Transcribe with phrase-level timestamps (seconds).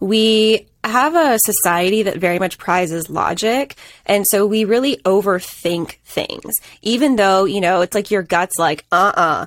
[0.00, 3.76] we have a society that very much prizes logic.
[4.06, 8.84] And so we really overthink things, even though, you know, it's like your gut's like,
[8.90, 9.46] uh uh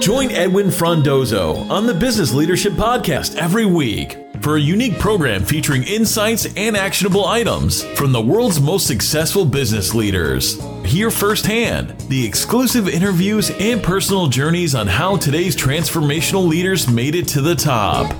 [0.00, 5.82] Join Edwin Frondozo on the Business Leadership Podcast every week for a unique program featuring
[5.84, 10.60] insights and actionable items from the world's most successful business leaders.
[10.84, 17.28] Hear firsthand the exclusive interviews and personal journeys on how today's transformational leaders made it
[17.28, 18.12] to the top.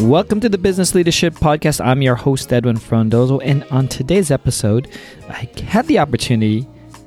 [0.00, 1.84] Welcome to the Business Leadership Podcast.
[1.84, 4.88] I'm your host, Edwin Frondozo, and on today's episode,
[5.28, 6.66] I had the opportunity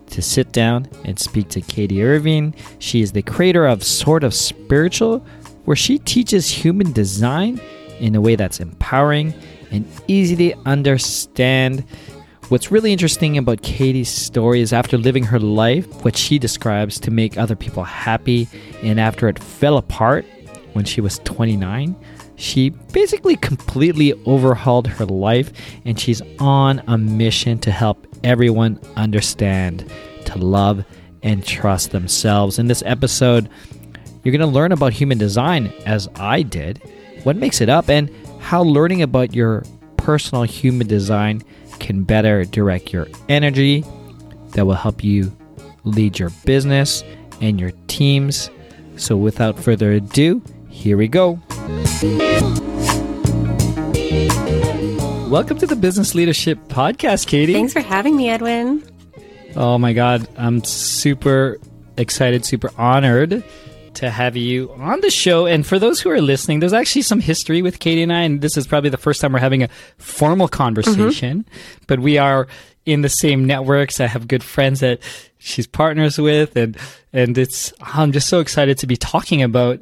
[0.09, 2.55] to sit down and speak to Katie Irvine.
[2.79, 5.23] She is the creator of Sort of Spiritual,
[5.69, 7.61] where she teaches human design
[7.99, 9.31] in a way that's empowering
[9.69, 11.85] and easy to understand.
[12.47, 17.11] What's really interesting about Katie's story is after living her life, what she describes to
[17.11, 18.47] make other people happy,
[18.81, 20.25] and after it fell apart
[20.73, 21.95] when she was 29,
[22.35, 25.53] she basically completely overhauled her life
[25.85, 29.87] and she's on a mission to help everyone understand,
[30.25, 30.83] to love,
[31.21, 32.57] and trust themselves.
[32.57, 33.49] In this episode,
[34.23, 36.81] you're going to learn about human design as I did,
[37.23, 38.09] what makes it up, and
[38.41, 39.63] how learning about your
[39.95, 41.41] personal human design
[41.79, 43.85] can better direct your energy
[44.51, 45.35] that will help you
[45.85, 47.01] lead your business
[47.39, 48.49] and your teams.
[48.97, 51.39] So, without further ado, here we go.
[55.29, 57.53] Welcome to the Business Leadership Podcast, Katie.
[57.53, 58.83] Thanks for having me, Edwin.
[59.55, 61.57] Oh my God, I'm super
[61.95, 63.45] excited, super honored
[63.95, 65.45] to have you on the show.
[65.45, 68.41] And for those who are listening, there's actually some history with Katie and I, and
[68.41, 71.43] this is probably the first time we're having a formal conversation.
[71.43, 71.83] Mm-hmm.
[71.87, 72.47] But we are
[72.85, 73.99] in the same networks.
[73.99, 74.99] I have good friends that
[75.37, 76.77] she's partners with, and
[77.13, 79.81] and it's I'm just so excited to be talking about.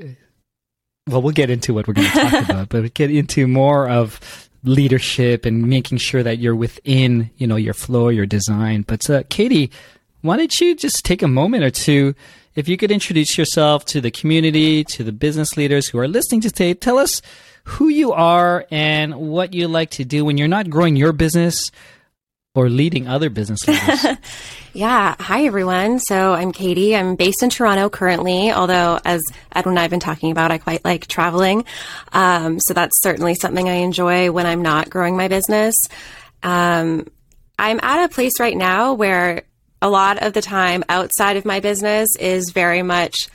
[1.08, 3.88] Well, we'll get into what we're going to talk about, but we get into more
[3.88, 8.84] of leadership and making sure that you're within, you know, your flow, your design.
[8.86, 9.72] But uh, Katie,
[10.22, 12.14] why don't you just take a moment or two?
[12.58, 16.42] If you could introduce yourself to the community, to the business leaders who are listening
[16.42, 17.22] today, tell us
[17.66, 21.70] who you are and what you like to do when you're not growing your business
[22.56, 24.18] or leading other business leaders.
[24.74, 25.16] yeah.
[25.20, 26.00] Hi, everyone.
[26.00, 26.96] So I'm Katie.
[26.96, 30.58] I'm based in Toronto currently, although as Edwin and I have been talking about, I
[30.58, 31.64] quite like traveling.
[32.12, 35.76] Um, so that's certainly something I enjoy when I'm not growing my business.
[36.42, 37.06] Um,
[37.60, 39.44] I'm at a place right now where
[39.82, 43.30] a lot of the time outside of my business is very much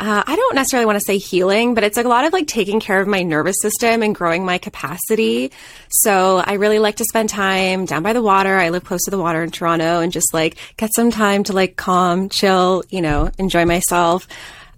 [0.00, 2.78] uh, I don't necessarily want to say healing, but it's a lot of like taking
[2.78, 5.50] care of my nervous system and growing my capacity.
[5.88, 8.56] So I really like to spend time down by the water.
[8.56, 11.52] I live close to the water in Toronto and just like get some time to
[11.52, 14.28] like calm, chill, you know, enjoy myself.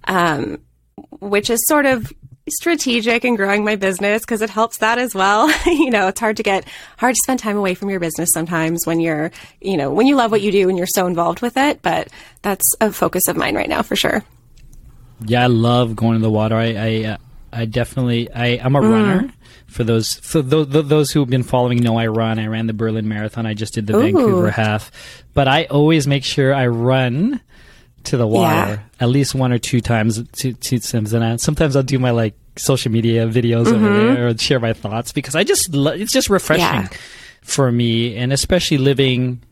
[0.04, 0.62] Um,
[1.20, 2.10] which is sort of
[2.50, 5.50] strategic in growing my business because it helps that as well.
[5.66, 6.66] you know, it's hard to get
[6.98, 9.30] hard to spend time away from your business sometimes when you're,
[9.60, 12.08] you know, when you love what you do and you're so involved with it, but
[12.42, 14.22] that's a focus of mine right now for sure.
[15.24, 16.56] Yeah, I love going to the water.
[16.56, 17.16] I I, uh,
[17.52, 18.90] I definitely I I'm a mm.
[18.90, 19.32] runner.
[19.66, 22.40] For those for those, those who've been following know I run.
[22.40, 23.46] I ran the Berlin Marathon.
[23.46, 24.02] I just did the Ooh.
[24.02, 24.90] Vancouver half.
[25.32, 27.40] But I always make sure I run
[28.04, 28.80] to the water yeah.
[28.98, 32.10] at least one or two times two, two times and I, sometimes I'll do my
[32.10, 33.84] like social media videos mm-hmm.
[33.84, 36.88] over there or share my thoughts because I just it's just refreshing yeah.
[37.42, 39.42] for me and especially living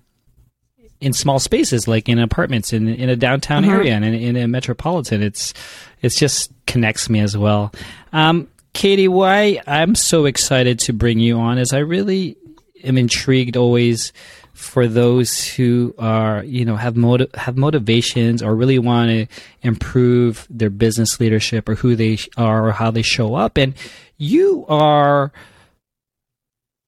[1.01, 3.73] in small spaces like in apartments in in a downtown mm-hmm.
[3.73, 5.55] area and in, in, a metropolitan it's
[6.03, 7.73] it's just connects me as well
[8.13, 12.37] um, katie why i'm so excited to bring you on is i really
[12.83, 14.13] am intrigued always
[14.59, 16.97] for those who are you know have
[17.35, 19.27] have motivations or really want to
[19.63, 23.57] improve their business leadership or who they are or how they show up.
[23.57, 23.75] And
[24.17, 25.31] you are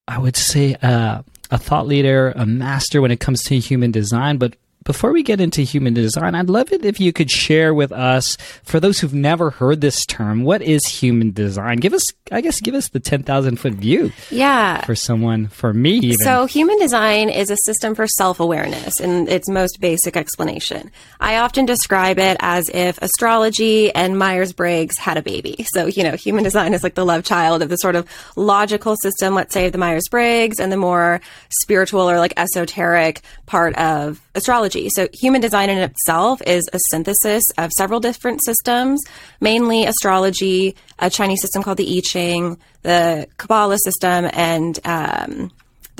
[0.08, 4.36] i would say uh, a thought leader, a master when it comes to human design,
[4.36, 7.92] but before we get into human design, I'd love it if you could share with
[7.92, 11.78] us, for those who've never heard this term, what is human design?
[11.78, 14.10] Give us, I guess, give us the 10,000 foot view.
[14.30, 14.84] Yeah.
[14.86, 16.18] For someone, for me, even.
[16.18, 20.90] So, human design is a system for self awareness in its most basic explanation.
[21.20, 25.66] I often describe it as if astrology and Myers Briggs had a baby.
[25.74, 28.96] So, you know, human design is like the love child of the sort of logical
[29.02, 31.20] system, let's say, of the Myers Briggs, and the more
[31.60, 34.69] spiritual or like esoteric part of astrology.
[34.90, 39.00] So, human design in itself is a synthesis of several different systems,
[39.40, 45.50] mainly astrology, a Chinese system called the I Ching, the Kabbalah system, and um,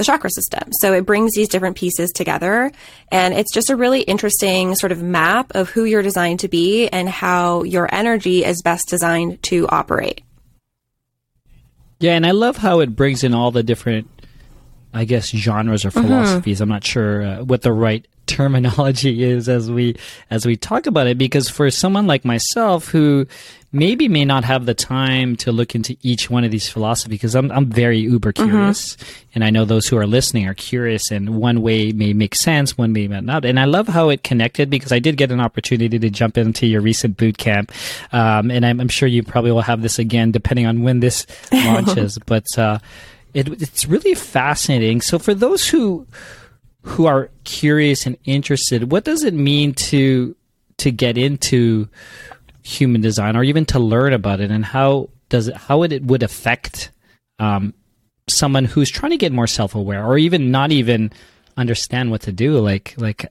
[0.01, 0.71] the chakra system.
[0.81, 2.73] So it brings these different pieces together.
[3.13, 6.89] And it's just a really interesting sort of map of who you're designed to be
[6.89, 10.23] and how your energy is best designed to operate.
[11.99, 14.09] Yeah, and I love how it brings in all the different,
[14.95, 16.09] I guess, genres or mm-hmm.
[16.09, 16.57] philosophies.
[16.57, 16.63] Mm-hmm.
[16.63, 19.97] I'm not sure uh, what the right terminology is as we
[20.31, 21.19] as we talk about it.
[21.19, 23.27] Because for someone like myself who
[23.73, 27.35] maybe may not have the time to look into each one of these philosophies because
[27.35, 28.49] I'm I'm very uber mm-hmm.
[28.49, 28.97] curious.
[28.97, 29.31] Mm-hmm.
[29.35, 32.77] and I know those who are listening are curious and one way may make sense
[32.77, 33.45] one may not.
[33.45, 36.67] And I love how it connected because I did get an opportunity to jump into
[36.67, 37.73] your recent boot camp.
[38.13, 41.27] Um, and I'm, I'm, sure you probably will have this again depending on when this
[41.53, 42.19] launches.
[42.19, 42.81] But uh,
[43.35, 45.01] it, it's really fascinating.
[45.01, 46.07] So for those who
[46.83, 50.35] who are curious and interested, what does it mean to
[50.79, 51.89] to get into
[52.63, 56.23] human design or even to learn about it, and how does it how it, would
[56.23, 56.91] affect
[57.39, 57.75] um,
[58.29, 61.13] someone who's trying to get more self aware or even not even
[61.57, 62.59] understand what to do?
[62.59, 63.31] Like like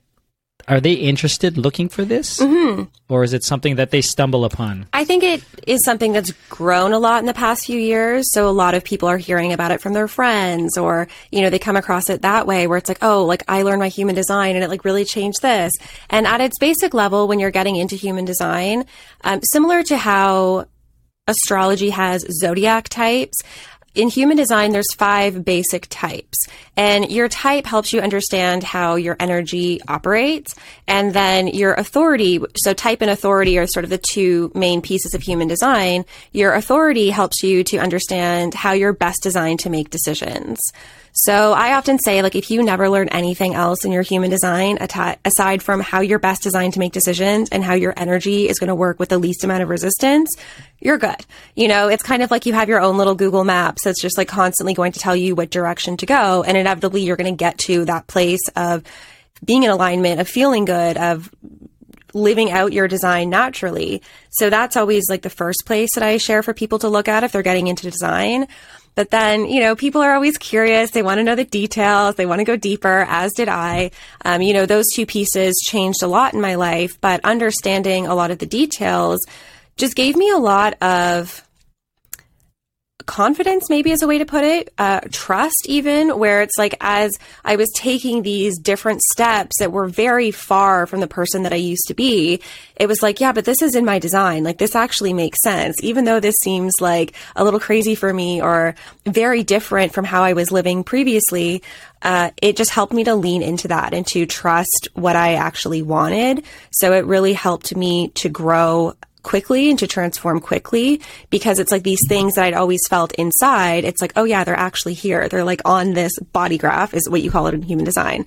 [0.69, 2.39] are they interested looking for this?
[2.39, 2.83] Mm-hmm.
[3.09, 4.85] or is it something that they stumble upon?
[4.93, 8.31] I think it is something that's grown a lot in the past few years.
[8.31, 11.49] So a lot of people are hearing about it from their friends or you know
[11.49, 14.15] they come across it that way where it's like oh like i learned my human
[14.15, 15.73] design and it like really changed this.
[16.09, 18.85] And at its basic level when you're getting into human design
[19.23, 20.67] um, similar to how
[21.27, 23.41] astrology has zodiac types
[23.95, 26.37] in human design, there's five basic types.
[26.77, 30.55] And your type helps you understand how your energy operates.
[30.87, 35.13] And then your authority, so type and authority are sort of the two main pieces
[35.13, 36.05] of human design.
[36.31, 40.59] Your authority helps you to understand how you're best designed to make decisions.
[41.23, 44.77] So I often say, like, if you never learn anything else in your human design,
[45.25, 48.69] aside from how you're best designed to make decisions and how your energy is going
[48.69, 50.33] to work with the least amount of resistance,
[50.79, 51.25] you're good.
[51.55, 54.17] You know, it's kind of like you have your own little Google Maps that's just
[54.17, 56.43] like constantly going to tell you what direction to go.
[56.43, 58.83] And inevitably you're going to get to that place of
[59.43, 61.29] being in alignment, of feeling good, of
[62.13, 64.01] living out your design naturally.
[64.29, 67.23] So that's always like the first place that I share for people to look at
[67.23, 68.47] if they're getting into design.
[68.99, 70.91] But then, you know, people are always curious.
[70.91, 72.15] They want to know the details.
[72.15, 73.91] They want to go deeper, as did I.
[74.25, 78.13] Um, you know, those two pieces changed a lot in my life, but understanding a
[78.13, 79.25] lot of the details
[79.77, 81.47] just gave me a lot of
[83.09, 87.11] confidence maybe is a way to put it uh, trust even where it's like as
[87.43, 91.55] i was taking these different steps that were very far from the person that i
[91.55, 92.39] used to be
[92.75, 95.75] it was like yeah but this is in my design like this actually makes sense
[95.83, 98.75] even though this seems like a little crazy for me or
[99.05, 101.63] very different from how i was living previously
[102.01, 105.81] uh, it just helped me to lean into that and to trust what I actually
[105.81, 106.45] wanted.
[106.71, 108.93] So it really helped me to grow
[109.29, 110.99] quickly and to transform quickly
[111.29, 113.85] because it's like these things that I'd always felt inside.
[113.85, 115.29] It's like, oh yeah, they're actually here.
[115.29, 118.25] They're like on this body graph is what you call it in human design.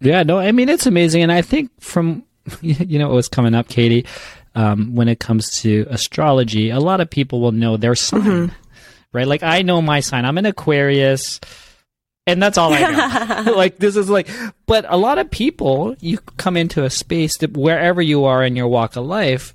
[0.00, 1.22] Yeah, no, I mean, it's amazing.
[1.22, 2.24] And I think from,
[2.60, 4.04] you know, what's coming up, Katie,
[4.56, 8.54] um, when it comes to astrology, a lot of people will know their sign, mm-hmm.
[9.12, 9.28] right?
[9.28, 10.24] Like I know my sign.
[10.24, 11.38] I'm an Aquarius
[12.26, 13.52] and that's all I know.
[13.56, 14.28] like this is like,
[14.66, 18.56] but a lot of people, you come into a space that wherever you are in
[18.56, 19.54] your walk of life,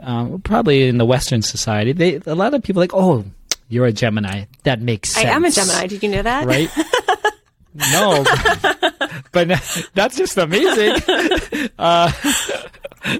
[0.00, 3.24] um, probably in the Western society, they a lot of people like, oh,
[3.68, 4.44] you're a Gemini.
[4.64, 5.26] That makes sense.
[5.26, 5.86] I am a Gemini.
[5.86, 6.46] Did you know that?
[6.46, 6.70] Right.
[7.74, 8.24] no,
[9.32, 9.48] but
[9.94, 11.02] that's just amazing.
[11.78, 12.10] Uh,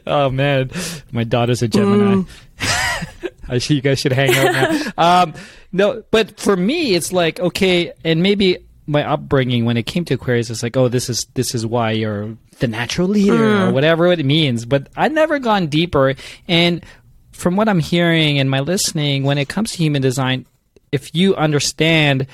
[0.07, 0.71] oh man,
[1.13, 2.25] my daughter's a Gemini.
[2.59, 3.71] Mm.
[3.71, 5.23] you guys should hang out now.
[5.23, 5.35] Um,
[5.73, 10.15] no, but for me, it's like okay, and maybe my upbringing when it came to
[10.15, 13.69] Aquarius, it's like, oh, this is this is why you're the natural leader mm.
[13.69, 14.65] or whatever it means.
[14.65, 16.15] But I've never gone deeper.
[16.49, 16.85] And
[17.33, 20.47] from what I'm hearing and my listening, when it comes to human design,
[20.93, 22.27] if you understand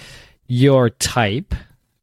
[0.47, 1.55] your type,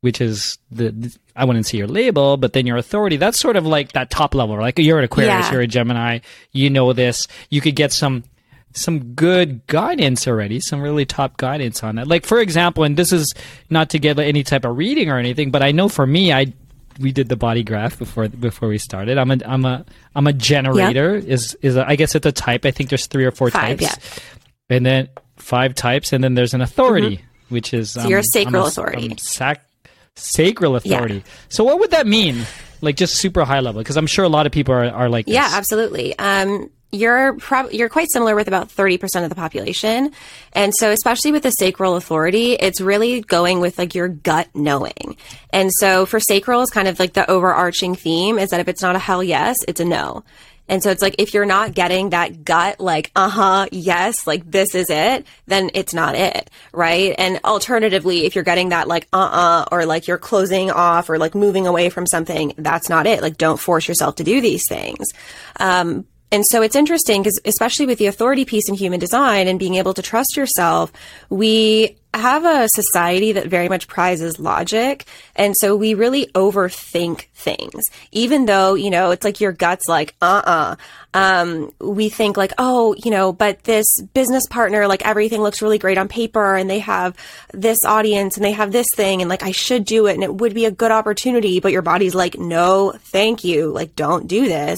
[0.01, 3.55] which is the, the I wouldn't say your label, but then your authority, that's sort
[3.55, 4.57] of like that top level.
[4.57, 5.51] Like you're an Aquarius, yeah.
[5.51, 6.19] you're a Gemini,
[6.51, 7.27] you know this.
[7.49, 8.23] You could get some
[8.73, 12.07] some good guidance already, some really top guidance on that.
[12.07, 13.33] Like for example, and this is
[13.69, 16.53] not to get any type of reading or anything, but I know for me, I
[16.99, 19.17] we did the body graph before before we started.
[19.17, 19.85] I'm a I'm a
[20.15, 21.15] I'm a generator.
[21.15, 21.25] Yep.
[21.25, 22.65] Is is a, I guess it's a type.
[22.65, 23.97] I think there's three or four five, types,
[24.69, 24.75] yeah.
[24.75, 27.55] and then five types, and then there's an authority, mm-hmm.
[27.55, 29.15] which is so um, you're a sacral authority.
[29.17, 29.65] Sac-
[30.15, 31.15] sacral authority.
[31.15, 31.31] Yeah.
[31.47, 32.45] So what would that mean?
[32.81, 35.27] Like just super high level, because I'm sure a lot of people are, are like.
[35.27, 36.17] Yeah, absolutely.
[36.17, 40.11] Um, you're prob- you're quite similar with about 30% of the population.
[40.53, 45.17] And so especially with the sacral authority, it's really going with like your gut knowing.
[45.51, 48.81] And so for sacral is kind of like the overarching theme is that if it's
[48.81, 50.23] not a hell yes, it's a no.
[50.69, 54.49] And so it's like, if you're not getting that gut, like, uh huh, yes, like
[54.49, 56.49] this is it, then it's not it.
[56.71, 57.15] Right.
[57.17, 61.17] And alternatively, if you're getting that, like, uh uh, or like you're closing off or
[61.17, 63.23] like moving away from something, that's not it.
[63.23, 65.07] Like, don't force yourself to do these things.
[65.59, 69.57] Um, and so it's interesting because especially with the authority piece in human design and
[69.57, 70.91] being able to trust yourself,
[71.29, 75.05] we have a society that very much prizes logic.
[75.35, 80.15] And so we really overthink things, even though, you know, it's like your gut's like,
[80.21, 80.51] uh uh-uh.
[80.51, 80.75] uh
[81.13, 85.79] um, we think like, oh, you know, but this business partner, like everything looks really
[85.79, 87.15] great on paper and they have
[87.51, 90.35] this audience and they have this thing and like I should do it and it
[90.35, 91.59] would be a good opportunity.
[91.59, 93.71] But your body's like, no, thank you.
[93.71, 94.77] Like, don't do this.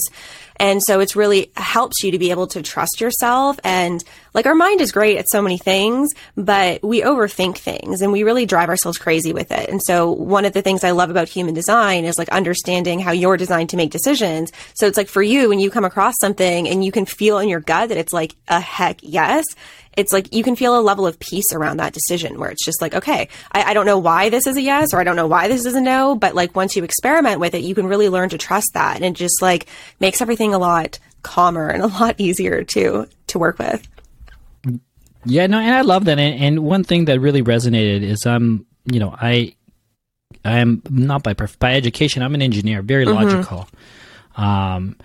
[0.56, 3.58] And so it's really helps you to be able to trust yourself.
[3.64, 8.12] And like our mind is great at so many things, but we overthink things and
[8.12, 9.68] we really drive ourselves crazy with it.
[9.68, 13.12] And so one of the things I love about human design is like understanding how
[13.12, 14.52] you're designed to make decisions.
[14.74, 17.48] So it's like for you, when you come across something and you can feel in
[17.48, 19.44] your gut that it's like a heck yes,
[19.96, 22.80] it's like you can feel a level of peace around that decision where it's just
[22.80, 25.26] like, okay, I, I, don't know why this is a yes or I don't know
[25.26, 28.08] why this is a no, but like once you experiment with it, you can really
[28.08, 29.66] learn to trust that and it just like
[30.00, 33.86] makes everything a lot calmer and a lot easier to to work with.
[35.24, 36.18] Yeah, no, and I love that.
[36.18, 39.54] And, and one thing that really resonated is I'm, um, you know, I
[40.44, 43.24] I'm not by by education, I'm an engineer, very mm-hmm.
[43.24, 43.68] logical.
[44.36, 44.96] Um,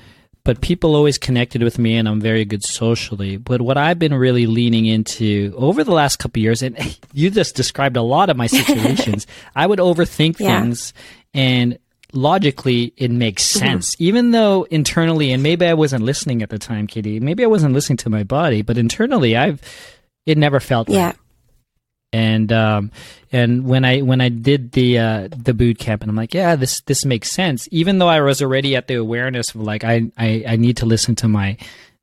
[0.44, 3.36] but people always connected with me and I'm very good socially.
[3.36, 6.78] But what I've been really leaning into over the last couple years, and
[7.14, 10.62] you just described a lot of my situations, I would overthink yeah.
[10.62, 10.94] things
[11.34, 11.78] and
[12.14, 13.60] logically it makes mm-hmm.
[13.60, 14.04] sense mm-hmm.
[14.06, 17.72] even though internally and maybe i wasn't listening at the time katie maybe i wasn't
[17.74, 19.62] listening to my body but internally i've
[20.28, 21.16] it never felt yeah right
[22.14, 22.92] and um,
[23.32, 26.56] and when I when I did the uh, the boot camp, and I'm like, yeah,
[26.56, 27.68] this this makes sense.
[27.72, 30.86] Even though I was already at the awareness of like, I I, I need to
[30.86, 31.58] listen to my,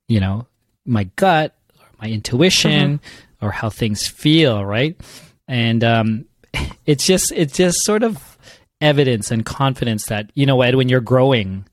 [0.08, 0.46] you know,
[0.84, 3.46] my gut, or my intuition, mm-hmm.
[3.46, 5.00] or how things feel, right?
[5.48, 6.24] And um,
[6.86, 8.38] it's just it's just sort of
[8.80, 11.64] evidence and confidence that you know, Ed, when you're growing,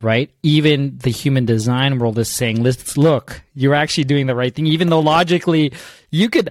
[0.00, 0.30] right?
[0.42, 4.66] Even the human design world is saying, let's look, you're actually doing the right thing,
[4.66, 5.72] even though logically
[6.10, 6.50] you could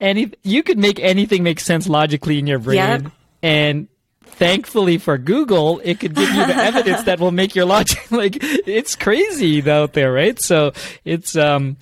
[0.00, 3.06] any you could make anything make sense logically in your brain yep.
[3.42, 3.88] and
[4.22, 8.36] thankfully for google it could give you the evidence that will make your logic like
[8.40, 10.72] it's crazy out there right so
[11.04, 11.76] it's um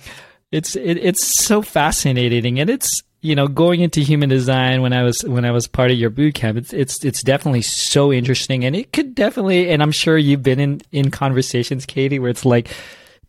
[0.51, 5.03] it's it, it's so fascinating and it's you know going into human design when i
[5.03, 8.63] was when i was part of your boot camp it's it's it's definitely so interesting
[8.63, 12.45] and it could definitely and i'm sure you've been in in conversations katie where it's
[12.45, 12.69] like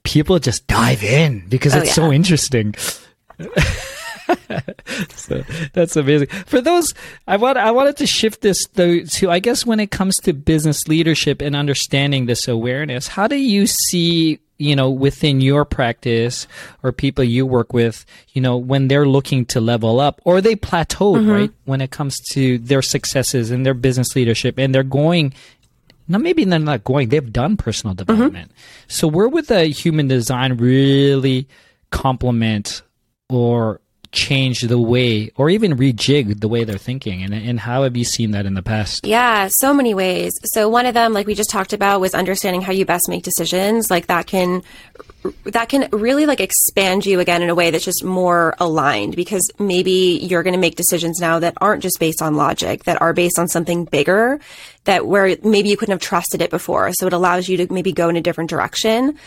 [0.02, 1.92] people just dive in because oh, it's yeah.
[1.94, 2.74] so interesting
[5.10, 6.28] so that's amazing.
[6.46, 6.94] For those,
[7.26, 10.32] I want I wanted to shift this though to I guess when it comes to
[10.32, 16.46] business leadership and understanding this awareness, how do you see you know within your practice
[16.82, 20.56] or people you work with you know when they're looking to level up or they
[20.56, 21.30] plateaued mm-hmm.
[21.30, 25.32] right when it comes to their successes and their business leadership and they're going
[26.08, 28.06] now maybe they're not going they've done personal mm-hmm.
[28.06, 28.84] development mm-hmm.
[28.88, 31.46] so where would the human design really
[31.90, 32.82] complement
[33.28, 33.80] or
[34.12, 38.04] change the way or even rejig the way they're thinking and, and how have you
[38.04, 39.06] seen that in the past?
[39.06, 40.32] Yeah so many ways.
[40.44, 43.22] So one of them like we just talked about was understanding how you best make
[43.22, 43.90] decisions.
[43.90, 44.62] Like that can
[45.44, 49.50] that can really like expand you again in a way that's just more aligned because
[49.58, 53.12] maybe you're going to make decisions now that aren't just based on logic that are
[53.12, 54.38] based on something bigger
[54.84, 56.92] that where maybe you couldn't have trusted it before.
[56.92, 59.18] So it allows you to maybe go in a different direction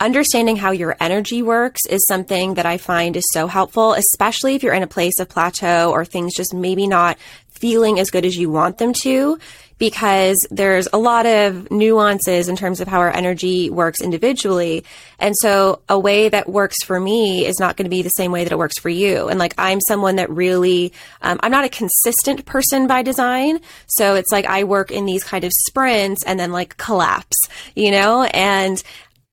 [0.00, 4.62] understanding how your energy works is something that I find is so helpful, especially if
[4.62, 7.18] you're in a place of plateau or things just maybe not
[7.50, 9.38] feeling as good as you want them to
[9.82, 14.84] because there's a lot of nuances in terms of how our energy works individually.
[15.18, 18.30] And so a way that works for me is not going to be the same
[18.30, 19.26] way that it works for you.
[19.26, 23.58] And like, I'm someone that really, um, I'm not a consistent person by design.
[23.88, 27.36] So it's like I work in these kind of sprints and then like collapse,
[27.74, 28.80] you know, and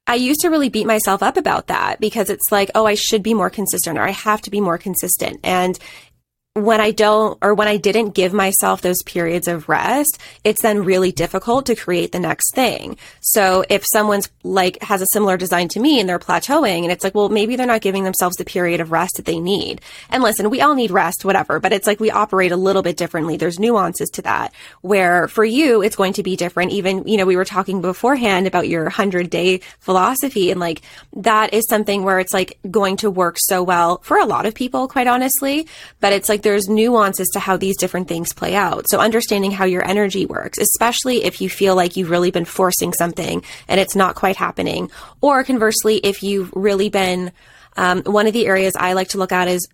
[0.10, 3.22] I used to really beat myself up about that because it's like, oh, I should
[3.22, 5.40] be more consistent or I have to be more consistent.
[5.44, 5.78] And
[6.66, 10.84] when I don't, or when I didn't give myself those periods of rest, it's then
[10.84, 12.98] really difficult to create the next thing.
[13.22, 17.04] So if someone's like has a similar design to me and they're plateauing and it's
[17.04, 19.82] like, well, maybe they're not giving themselves the period of rest that they need.
[20.10, 22.98] And listen, we all need rest, whatever, but it's like we operate a little bit
[22.98, 23.38] differently.
[23.38, 26.72] There's nuances to that where for you, it's going to be different.
[26.72, 30.82] Even, you know, we were talking beforehand about your hundred day philosophy and like
[31.14, 34.54] that is something where it's like going to work so well for a lot of
[34.54, 35.68] people, quite honestly,
[36.00, 38.90] but it's like there's nuances to how these different things play out.
[38.90, 42.92] So understanding how your energy works, especially if you feel like you've really been forcing
[42.92, 44.90] something and it's not quite happening.
[45.22, 47.32] Or conversely, if you've really been,
[47.78, 49.68] um, one of the areas I like to look at is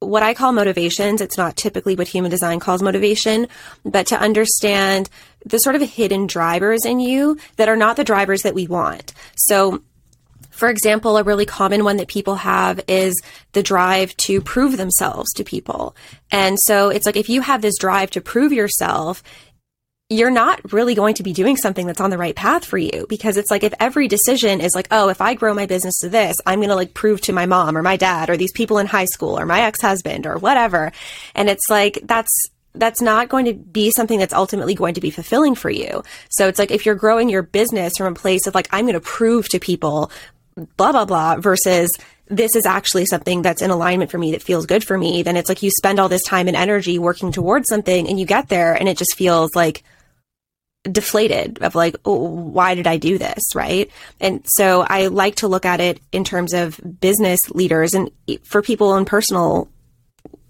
[0.00, 1.20] what I call motivations.
[1.20, 3.46] It's not typically what human design calls motivation,
[3.84, 5.08] but to understand
[5.46, 9.12] the sort of hidden drivers in you that are not the drivers that we want.
[9.36, 9.84] So
[10.58, 13.14] for example, a really common one that people have is
[13.52, 15.94] the drive to prove themselves to people.
[16.32, 19.22] And so it's like if you have this drive to prove yourself,
[20.10, 23.06] you're not really going to be doing something that's on the right path for you
[23.08, 26.08] because it's like if every decision is like, oh, if I grow my business to
[26.08, 28.78] this, I'm going to like prove to my mom or my dad or these people
[28.78, 30.90] in high school or my ex-husband or whatever.
[31.36, 32.34] And it's like that's
[32.74, 36.02] that's not going to be something that's ultimately going to be fulfilling for you.
[36.30, 38.94] So it's like if you're growing your business from a place of like I'm going
[38.94, 40.10] to prove to people
[40.76, 41.90] blah, blah, blah, versus
[42.26, 45.36] this is actually something that's in alignment for me that feels good for me, then
[45.36, 48.48] it's like you spend all this time and energy working towards something and you get
[48.48, 49.82] there and it just feels like
[50.84, 53.42] deflated of like, oh, why did I do this?
[53.54, 53.90] Right.
[54.20, 58.10] And so I like to look at it in terms of business leaders and
[58.44, 59.68] for people in personal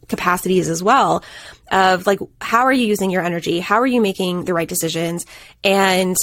[0.09, 1.23] capacities as well
[1.71, 3.61] of like, how are you using your energy?
[3.61, 5.27] How are you making the right decisions?
[5.63, 6.17] And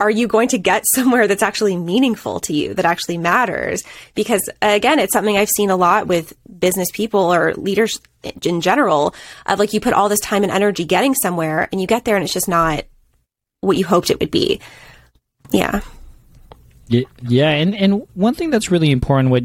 [0.00, 3.82] are you going to get somewhere that's actually meaningful to you, that actually matters?
[4.14, 8.00] Because again, it's something I've seen a lot with business people or leaders
[8.42, 9.14] in general
[9.46, 12.16] of like you put all this time and energy getting somewhere and you get there
[12.16, 12.84] and it's just not
[13.60, 14.60] what you hoped it would be.
[15.50, 15.80] Yeah.
[16.88, 19.44] Yeah, and and one thing that's really important what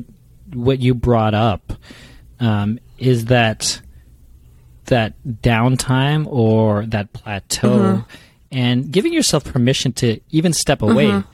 [0.53, 1.74] what you brought up
[2.39, 3.81] um, is that
[4.86, 8.15] that downtime or that plateau mm-hmm
[8.53, 11.29] and giving yourself permission to even step away, mm-hmm.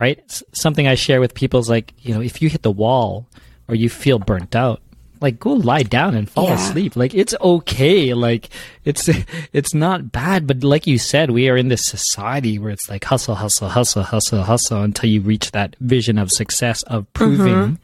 [0.00, 0.20] right?
[0.28, 3.28] S- something I share with people is like, you know, if you hit the wall
[3.68, 4.80] or you feel burnt out,
[5.20, 6.54] like go lie down and fall yeah.
[6.54, 6.96] asleep.
[6.96, 8.14] Like it's okay.
[8.14, 8.48] Like
[8.84, 9.08] it's
[9.52, 13.04] it's not bad, but like you said, we are in this society where it's like
[13.04, 17.74] hustle, hustle, hustle, hustle, hustle until you reach that vision of success of proving mm-hmm.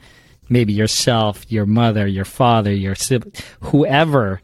[0.48, 4.40] maybe yourself, your mother, your father, your sibling, whoever,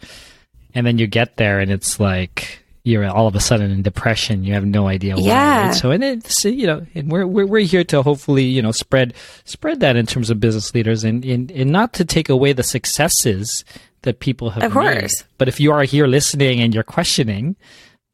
[0.74, 4.44] and then you get there and it's like you're all of a sudden in depression.
[4.44, 5.22] You have no idea why.
[5.22, 5.66] Yeah.
[5.66, 5.74] Right?
[5.74, 9.14] So, and it's, you know, and we're, we're, we're here to hopefully, you know, spread,
[9.44, 12.62] spread that in terms of business leaders and, and, and not to take away the
[12.62, 13.64] successes
[14.02, 15.00] that people have of made.
[15.00, 15.24] course.
[15.36, 17.56] But if you are here listening and you're questioning,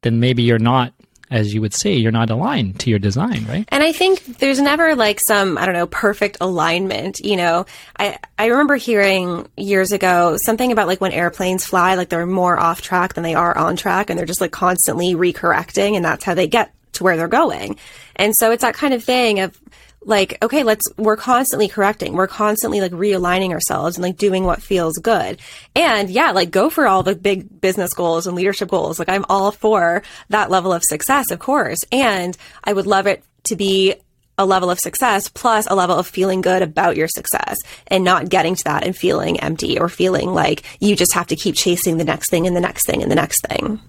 [0.01, 0.93] then maybe you're not
[1.31, 3.67] as you would say, you're not aligned to your design, right?
[3.69, 7.19] And I think there's never like some, I don't know, perfect alignment.
[7.19, 7.65] You know,
[7.97, 12.57] I, I remember hearing years ago something about like when airplanes fly, like they're more
[12.59, 16.23] off track than they are on track and they're just like constantly recorrecting and that's
[16.23, 17.77] how they get to where they're going.
[18.15, 19.59] And so it's that kind of thing of,
[20.05, 22.13] like, okay, let's, we're constantly correcting.
[22.13, 25.39] We're constantly like realigning ourselves and like doing what feels good.
[25.75, 28.99] And yeah, like go for all the big business goals and leadership goals.
[28.99, 31.79] Like I'm all for that level of success, of course.
[31.91, 33.95] And I would love it to be
[34.37, 38.29] a level of success plus a level of feeling good about your success and not
[38.29, 41.97] getting to that and feeling empty or feeling like you just have to keep chasing
[41.97, 43.79] the next thing and the next thing and the next thing.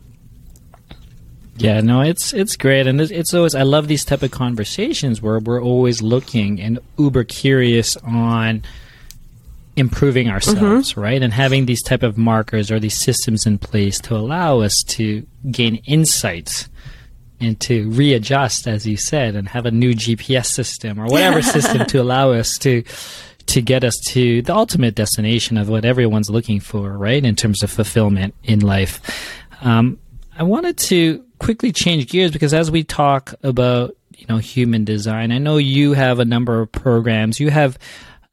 [1.58, 5.38] Yeah, no, it's it's great, and it's always I love these type of conversations where
[5.38, 8.62] we're always looking and uber curious on
[9.76, 11.00] improving ourselves, mm-hmm.
[11.00, 14.74] right, and having these type of markers or these systems in place to allow us
[14.88, 16.68] to gain insights
[17.40, 21.86] and to readjust, as you said, and have a new GPS system or whatever system
[21.86, 22.82] to allow us to
[23.46, 27.62] to get us to the ultimate destination of what everyone's looking for, right, in terms
[27.62, 29.00] of fulfillment in life.
[29.62, 30.00] Um,
[30.36, 35.32] I wanted to quickly change gears because as we talk about you know human design,
[35.32, 37.40] I know you have a number of programs.
[37.40, 37.78] You have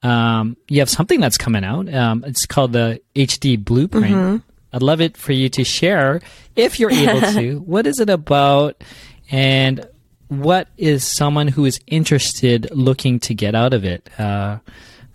[0.02, 1.94] um, you have something that's coming out.
[1.94, 4.16] Um, it's called the HD Blueprint.
[4.16, 4.38] Mm-hmm.
[4.74, 6.22] I'd love it for you to share
[6.56, 7.60] if you're able to.
[7.60, 8.84] what is it about,
[9.32, 9.88] and
[10.28, 14.58] what is someone who is interested looking to get out of it uh,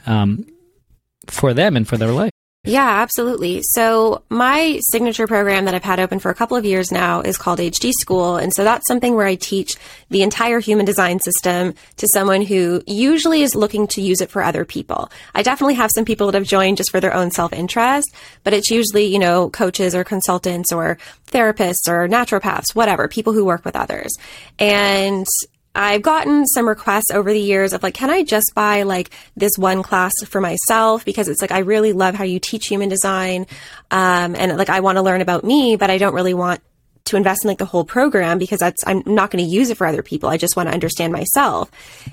[0.07, 0.47] um,
[1.27, 2.31] for them and for their life?
[2.65, 3.63] Yeah, absolutely.
[3.63, 7.39] So my signature program that I've had open for a couple of years now is
[7.39, 8.37] called HD School.
[8.37, 9.77] And so that's something where I teach
[10.11, 14.43] the entire human design system to someone who usually is looking to use it for
[14.43, 15.11] other people.
[15.35, 18.71] I definitely have some people that have joined just for their own self-interest, but it's
[18.71, 20.99] usually, you know, coaches or consultants or
[21.31, 24.11] therapists or naturopaths, whatever, people who work with others.
[24.59, 25.27] And
[25.75, 29.53] I've gotten some requests over the years of like, can I just buy like this
[29.57, 31.05] one class for myself?
[31.05, 33.47] Because it's like, I really love how you teach human design.
[33.91, 36.61] Um, and like, I want to learn about me, but I don't really want
[37.05, 39.77] to invest in like the whole program because that's, I'm not going to use it
[39.77, 40.29] for other people.
[40.29, 41.71] I just want to understand myself.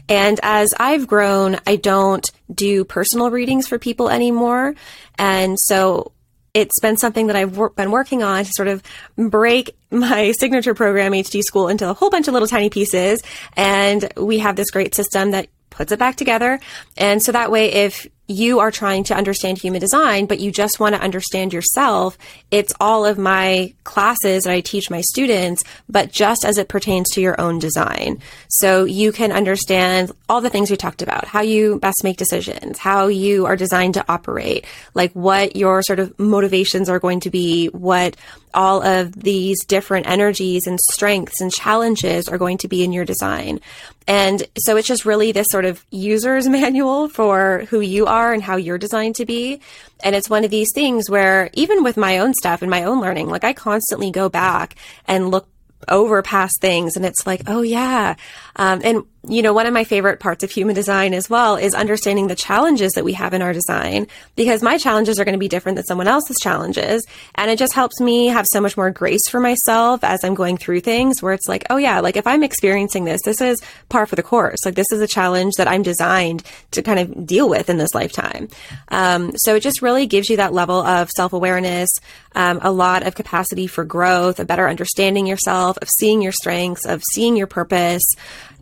[0.07, 4.75] And as I've grown, I don't do personal readings for people anymore.
[5.17, 6.11] And so
[6.55, 8.81] it's been something that I've wor- been working on to sort of
[9.17, 13.21] break my signature program HD school into a whole bunch of little tiny pieces.
[13.55, 16.59] And we have this great system that puts it back together.
[16.95, 20.79] And so that way, if you are trying to understand human design, but you just
[20.79, 22.17] want to understand yourself,
[22.51, 27.09] it's all of my classes that I teach my students, but just as it pertains
[27.11, 28.19] to your own design.
[28.49, 32.79] So you can understand all the things we talked about, how you best make decisions,
[32.79, 37.29] how you are designed to operate, like what your sort of motivations are going to
[37.29, 38.15] be, what
[38.55, 43.05] all of these different energies and strengths and challenges are going to be in your
[43.05, 43.59] design.
[44.07, 48.43] And so it's just really this sort of user's manual for who you are and
[48.43, 49.61] how you're designed to be.
[50.03, 53.01] And it's one of these things where even with my own stuff and my own
[53.01, 54.75] learning, like I constantly go back
[55.07, 55.47] and look
[55.87, 58.15] over past things and it's like, oh yeah.
[58.55, 61.73] Um, and you know, one of my favorite parts of human design as well is
[61.73, 65.39] understanding the challenges that we have in our design because my challenges are going to
[65.39, 67.05] be different than someone else's challenges.
[67.35, 70.57] And it just helps me have so much more grace for myself as I'm going
[70.57, 74.05] through things where it's like, oh yeah, like if I'm experiencing this, this is par
[74.05, 74.59] for the course.
[74.65, 77.93] Like this is a challenge that I'm designed to kind of deal with in this
[77.93, 78.47] lifetime.
[78.89, 81.89] Um, so it just really gives you that level of self awareness,
[82.35, 86.85] um, a lot of capacity for growth, a better understanding yourself, of seeing your strengths,
[86.85, 88.03] of seeing your purpose.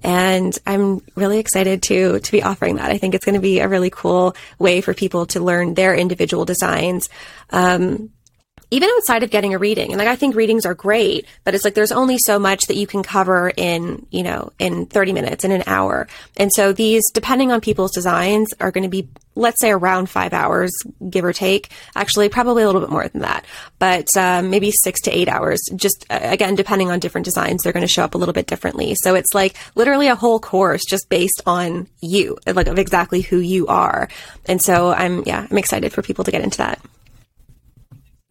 [0.04, 2.92] And I'm really excited to, to be offering that.
[2.92, 5.96] I think it's going to be a really cool way for people to learn their
[5.96, 7.10] individual designs.
[7.50, 8.12] Um,
[8.74, 9.92] even outside of getting a reading.
[9.92, 12.76] And like, I think readings are great, but it's like there's only so much that
[12.76, 16.08] you can cover in, you know, in 30 minutes, in an hour.
[16.38, 20.34] And so these, depending on people's designs, are going to be, let's say around five
[20.34, 20.72] hours,
[21.08, 21.70] give or take.
[21.96, 23.46] Actually, probably a little bit more than that,
[23.78, 25.62] but um, maybe six to eight hours.
[25.76, 28.48] Just uh, again, depending on different designs, they're going to show up a little bit
[28.48, 28.96] differently.
[29.04, 33.38] So it's like literally a whole course just based on you, like of exactly who
[33.38, 34.10] you are.
[34.48, 36.80] And so I'm, yeah, I'm excited for people to get into that.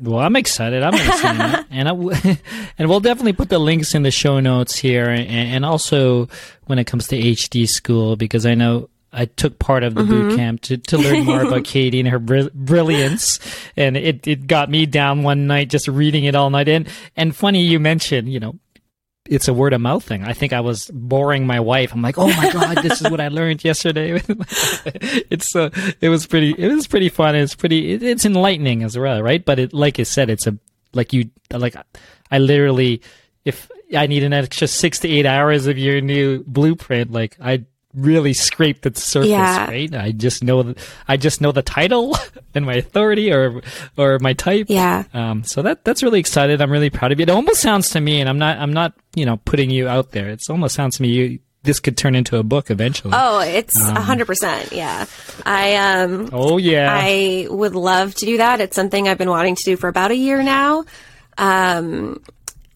[0.03, 0.83] Well, I'm excited.
[0.83, 2.37] I'm excited, and I w-
[2.79, 6.29] and we'll definitely put the links in the show notes here, and, and, also
[6.67, 10.11] when it comes to HD school, because I know I took part of the mm-hmm.
[10.11, 13.39] boot camp to, to learn more about Katie and her br- brilliance,
[13.77, 16.69] and it, it got me down one night just reading it all night.
[16.69, 18.57] And and funny you mentioned, you know,
[19.29, 20.25] it's a word of mouth thing.
[20.25, 21.93] I think I was boring my wife.
[21.93, 24.21] I'm like, oh my god, this is what I learned yesterday.
[24.29, 27.37] it's uh, it was pretty it was pretty fun.
[27.37, 29.45] It's pretty it, it's enlightening as well, right?
[29.45, 30.59] But it like I said, it's a
[30.93, 31.77] like you like
[32.31, 33.03] I literally
[33.45, 37.65] if I need an extra six to eight hours of your new blueprint, like I
[37.95, 39.67] really scrape the surface, yeah.
[39.67, 39.95] right?
[39.95, 40.75] I just know
[41.09, 42.17] I just know the title
[42.55, 43.63] and my authority or
[43.97, 44.67] or my type.
[44.69, 45.05] Yeah.
[45.13, 46.61] Um, so that that's really excited.
[46.61, 47.25] I'm really proud of you.
[47.25, 50.13] It almost sounds to me, and I'm not I'm not you know putting you out
[50.13, 50.29] there.
[50.29, 53.13] It almost sounds to me you this could turn into a book eventually.
[53.17, 54.73] Oh, it's a hundred percent.
[54.73, 55.07] Yeah.
[55.47, 58.61] I, um, oh yeah, I would love to do that.
[58.61, 60.85] It's something I've been wanting to do for about a year now.
[61.39, 62.21] Um,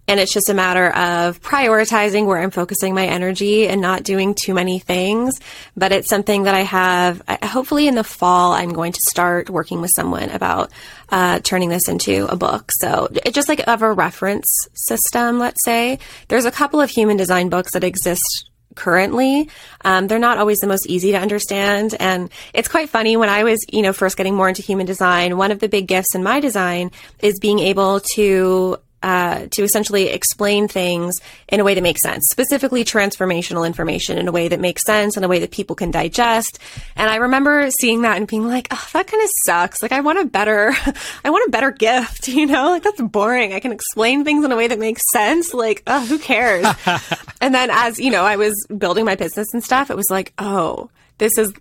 [0.08, 4.34] and it's just a matter of prioritizing where I'm focusing my energy and not doing
[4.34, 5.40] too many things.
[5.76, 9.80] But it's something that I have, hopefully in the fall, I'm going to start working
[9.80, 10.70] with someone about
[11.08, 12.70] uh, turning this into a book.
[12.80, 15.98] So it just like of a reference system, let's say.
[16.28, 19.48] There's a couple of human design books that exist currently.
[19.84, 21.94] Um, they're not always the most easy to understand.
[21.98, 25.36] And it's quite funny when I was, you know, first getting more into human design,
[25.36, 30.08] one of the big gifts in my design is being able to uh, to essentially
[30.08, 31.14] explain things
[31.48, 35.16] in a way that makes sense, specifically transformational information in a way that makes sense,
[35.16, 36.58] in a way that people can digest.
[36.96, 39.82] And I remember seeing that and being like, oh, that kind of sucks.
[39.82, 40.72] Like, I want a better,
[41.24, 42.70] I want a better gift, you know?
[42.70, 43.52] Like, that's boring.
[43.52, 45.54] I can explain things in a way that makes sense.
[45.54, 46.66] Like, oh, who cares?
[47.40, 50.32] and then as, you know, I was building my business and stuff, it was like,
[50.38, 51.52] oh, this is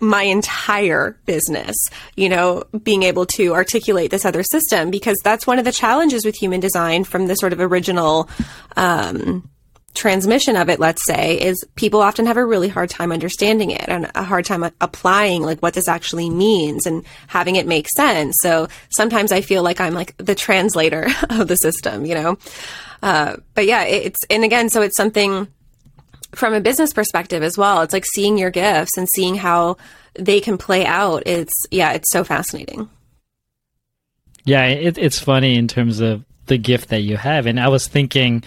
[0.00, 1.76] my entire business,
[2.16, 6.24] you know, being able to articulate this other system because that's one of the challenges
[6.24, 8.28] with human design from the sort of original
[8.76, 9.48] um,
[9.94, 13.88] transmission of it, let's say, is people often have a really hard time understanding it
[13.88, 18.36] and a hard time applying like what this actually means and having it make sense.
[18.40, 22.38] So sometimes I feel like I'm like the translator of the system, you know?
[23.02, 25.48] Uh, but yeah, it's, and again, so it's something
[26.32, 27.82] from a business perspective as well.
[27.82, 29.76] It's like seeing your gifts and seeing how
[30.14, 31.22] they can play out.
[31.26, 32.88] It's yeah, it's so fascinating.
[34.44, 37.86] Yeah, it, it's funny in terms of the gift that you have, and I was
[37.86, 38.42] thinking,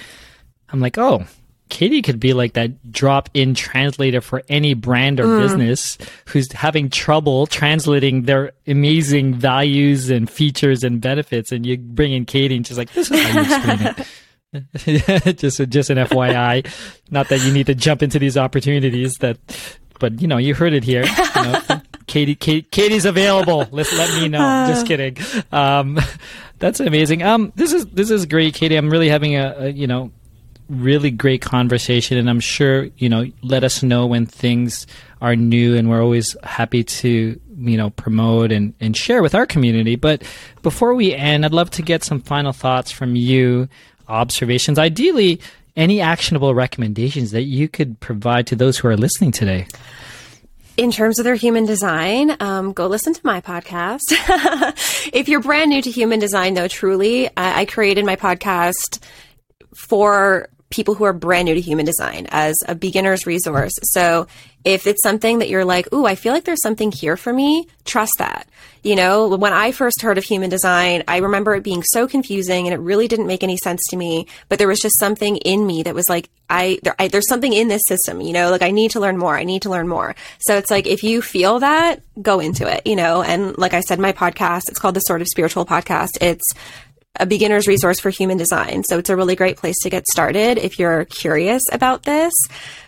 [0.69, 1.25] I'm like, oh,
[1.69, 5.41] Katie could be like that drop in translator for any brand or mm.
[5.41, 11.51] business who's having trouble translating their amazing values and features and benefits.
[11.51, 14.07] And you bring in Katie and she's like, this is how you explain it.
[14.75, 16.67] just just an FYI,
[17.09, 19.37] not that you need to jump into these opportunities that,
[19.99, 21.05] but you know you heard it here.
[21.05, 21.61] You know,
[22.07, 23.67] Katie, Katie Katie's available.
[23.71, 24.65] let let me know.
[24.67, 25.17] Just kidding.
[25.51, 25.99] Um,
[26.59, 27.23] that's amazing.
[27.23, 28.75] Um, this is this is great, Katie.
[28.75, 30.11] I'm really having a, a you know
[30.69, 34.87] really great conversation and i'm sure you know let us know when things
[35.21, 39.45] are new and we're always happy to you know promote and, and share with our
[39.45, 40.23] community but
[40.61, 43.67] before we end i'd love to get some final thoughts from you
[44.13, 45.39] observations ideally
[45.75, 49.65] any actionable recommendations that you could provide to those who are listening today
[50.77, 54.01] in terms of their human design, um, go listen to my podcast.
[55.13, 58.99] if you're brand new to human design, though, truly, I, I created my podcast
[59.75, 63.73] for people who are brand new to human design as a beginner's resource.
[63.83, 64.25] So
[64.65, 67.67] if it's something that you're like, ooh, I feel like there's something here for me,
[67.85, 68.47] trust that.
[68.81, 72.65] You know, when I first heard of human design, I remember it being so confusing
[72.65, 74.27] and it really didn't make any sense to me.
[74.49, 77.53] But there was just something in me that was like, I, there, I there's something
[77.53, 79.37] in this system, you know, like I need to learn more.
[79.37, 80.15] I need to learn more.
[80.39, 83.81] So it's like, if you feel that, go into it, you know, and like I
[83.81, 86.17] said, my podcast, it's called the Sort of Spiritual Podcast.
[86.19, 86.49] It's
[87.19, 88.83] a beginner's resource for human design.
[88.83, 92.33] So it's a really great place to get started if you're curious about this.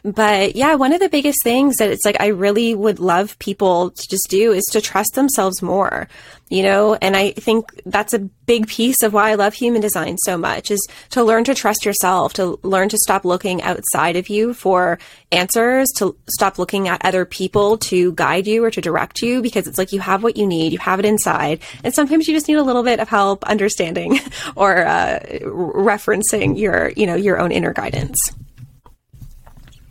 [0.03, 3.91] But yeah, one of the biggest things that it's like I really would love people
[3.91, 6.07] to just do is to trust themselves more
[6.49, 6.95] you know?
[6.95, 10.69] And i think that's a big piece of why i love human design so much
[10.69, 14.99] is to learn to trust yourself to learn to stop looking outside of you for
[15.31, 19.67] answers to stop looking at other people to guide you or to direct you because
[19.67, 21.61] it's like you have what you need you have it inside.
[21.83, 24.19] And sometimes you just need a little bit of help understanding
[24.55, 28.17] or uh, referencing your you know your own inner guidance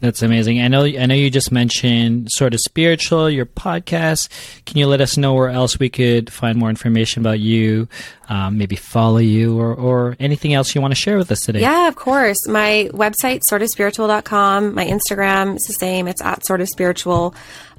[0.04, 0.60] that's amazing.
[0.60, 0.84] I know.
[0.84, 3.30] I know you just mentioned sort of spiritual.
[3.30, 4.28] Your podcast.
[4.66, 7.88] Can you let us know where else we could find more information about you?
[8.28, 11.60] Um, maybe follow you or, or anything else you want to share with us today.
[11.60, 12.46] Yeah, of course.
[12.46, 14.74] My website, sort of sortofspiritual.com.
[14.74, 16.06] My Instagram is the same.
[16.06, 17.34] It's at sort of spiritual.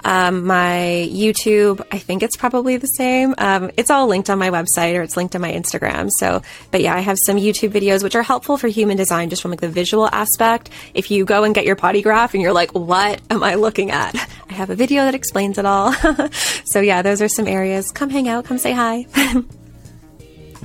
[0.05, 3.33] Um, my YouTube, I think it's probably the same.
[3.39, 6.11] Um, it's all linked on my website or it's linked on my Instagram.
[6.11, 9.41] So, but yeah, I have some YouTube videos which are helpful for human design just
[9.41, 10.69] from like the visual aspect.
[10.93, 13.89] If you go and get your body graph and you're like, what am I looking
[13.89, 14.15] at?
[14.49, 15.91] I have a video that explains it all.
[16.65, 17.91] so yeah, those are some areas.
[17.91, 19.07] Come hang out, come say hi.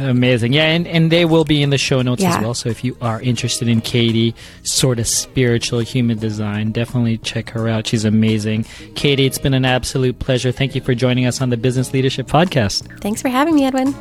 [0.01, 0.55] Amazing.
[0.55, 2.37] Yeah, and, and they will be in the show notes yeah.
[2.37, 2.55] as well.
[2.55, 7.69] So if you are interested in Katie, sort of spiritual human design, definitely check her
[7.69, 7.87] out.
[7.87, 8.65] She's amazing.
[8.95, 10.53] Katie, it's been an absolute pleasure.
[10.53, 13.01] Thank you for joining us on the Business Leadership Podcast.
[13.01, 13.93] Thanks for having me, Edwin.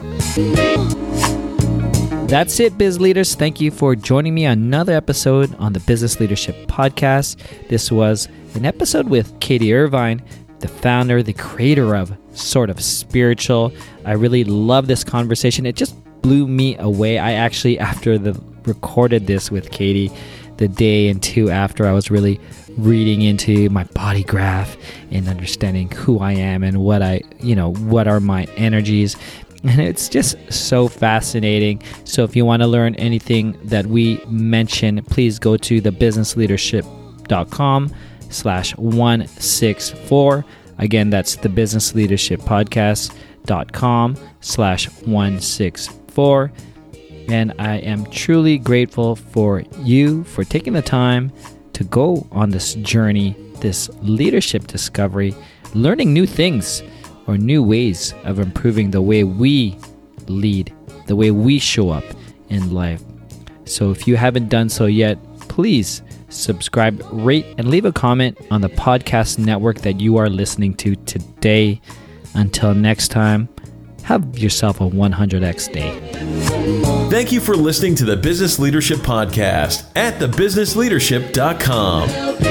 [2.27, 3.35] That's it, biz leaders.
[3.35, 7.38] Thank you for joining me on another episode on the Business Leadership Podcast.
[7.67, 10.21] This was an episode with Katie Irvine,
[10.59, 13.71] the founder, the creator of Sort of Spiritual.
[14.06, 15.65] I really love this conversation.
[15.65, 17.19] It just blew me away.
[17.19, 20.12] I actually, after the recorded this with Katie,
[20.58, 22.39] the day and two after, I was really
[22.78, 24.78] reading into my body graph
[25.12, 29.15] and understanding who I am and what I, you know, what are my energies.
[29.63, 31.82] And it's just so fascinating.
[32.06, 37.93] So, if you want to learn anything that we mention, please go to thebusinessleadership.com
[38.30, 40.45] slash 164.
[40.79, 46.51] Again, that's the business leadership podcast.com slash 164.
[47.27, 51.31] And I am truly grateful for you for taking the time
[51.73, 55.35] to go on this journey, this leadership discovery,
[55.73, 56.81] learning new things
[57.27, 59.77] or new ways of improving the way we
[60.27, 60.73] lead,
[61.07, 62.03] the way we show up
[62.49, 63.03] in life.
[63.65, 68.61] So if you haven't done so yet, please subscribe, rate, and leave a comment on
[68.61, 71.81] the podcast network that you are listening to today.
[72.35, 73.49] Until next time,
[74.03, 75.99] have yourself a 100x day.
[77.09, 82.48] Thank you for listening to the Business Leadership Podcast at thebusinessleadership.com.